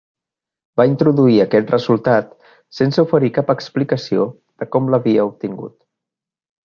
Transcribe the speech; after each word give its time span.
Va 0.79 0.85
introduir 0.91 1.35
aquest 1.43 1.73
resultat 1.73 2.33
sense 2.79 3.03
oferir 3.05 3.31
cap 3.35 3.51
explicació 3.55 4.27
de 4.63 4.69
com 4.77 4.91
l'havia 4.95 5.29
obtingut. 5.33 5.77